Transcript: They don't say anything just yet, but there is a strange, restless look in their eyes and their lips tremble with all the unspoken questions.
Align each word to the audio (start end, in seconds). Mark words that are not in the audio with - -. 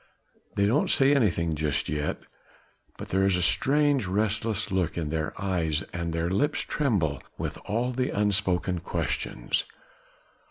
They 0.55 0.65
don't 0.65 0.89
say 0.89 1.13
anything 1.13 1.53
just 1.53 1.87
yet, 1.87 2.17
but 2.97 3.09
there 3.09 3.23
is 3.23 3.35
a 3.35 3.41
strange, 3.43 4.07
restless 4.07 4.71
look 4.71 4.97
in 4.97 5.09
their 5.11 5.31
eyes 5.39 5.83
and 5.93 6.11
their 6.11 6.31
lips 6.31 6.61
tremble 6.61 7.21
with 7.37 7.59
all 7.67 7.91
the 7.91 8.09
unspoken 8.09 8.79
questions. 8.79 9.63